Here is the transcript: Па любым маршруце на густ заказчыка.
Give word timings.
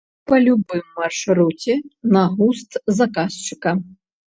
Па 0.29 0.37
любым 0.45 0.81
маршруце 1.01 1.75
на 2.17 2.27
густ 2.43 2.71
заказчыка. 3.01 3.81